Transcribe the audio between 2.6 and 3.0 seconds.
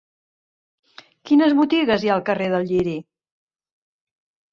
Lliri?